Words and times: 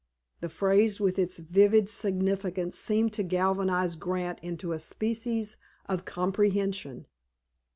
The 0.39 0.49
phrase, 0.49 0.99
with 0.99 1.19
its 1.19 1.37
vivid 1.37 1.87
significance, 1.87 2.75
seemed 2.75 3.13
to 3.13 3.21
galvanize 3.21 3.95
Grant 3.95 4.39
into 4.41 4.71
a 4.71 4.79
species 4.79 5.59
of 5.85 6.05
comprehension. 6.05 7.05